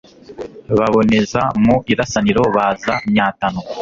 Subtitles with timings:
[0.77, 3.59] Baboneza mu Irasaniro baza Myatano